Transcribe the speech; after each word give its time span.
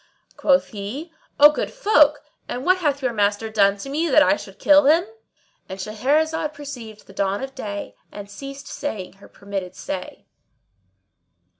Quoth 0.35 0.69
he, 0.69 1.13
"O 1.39 1.51
good 1.51 1.69
folk, 1.71 2.23
and 2.49 2.65
what 2.65 2.79
hath 2.79 3.03
your 3.03 3.13
master 3.13 3.51
done 3.51 3.77
to 3.77 3.87
me 3.87 4.09
that 4.09 4.23
I 4.23 4.35
should 4.35 4.57
kill 4.57 4.85
him?"— 4.87 5.05
And 5.69 5.77
Shahrazad 5.79 6.55
perceived 6.55 7.05
the 7.05 7.13
dawn 7.13 7.43
of 7.43 7.53
day 7.53 7.93
and 8.11 8.27
ceased 8.27 8.65
saying 8.65 9.13
her 9.21 9.27
permitted 9.29 9.75
say. 9.75 10.25